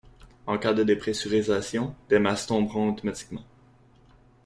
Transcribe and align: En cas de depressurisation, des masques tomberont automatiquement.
En 0.47 0.57
cas 0.57 0.73
de 0.73 0.83
depressurisation, 0.83 1.93
des 2.09 2.17
masques 2.17 2.47
tomberont 2.47 2.89
automatiquement. 2.89 3.43